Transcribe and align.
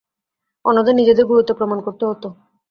অন্যদের 0.65 0.95
নিজেদের 0.95 1.25
গুরুত্ব 1.25 1.51
প্রমাণ 1.53 1.79
করতে 1.81 2.03
হতো। 2.05 2.27